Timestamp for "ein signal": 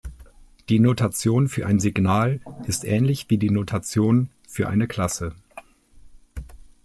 1.67-2.41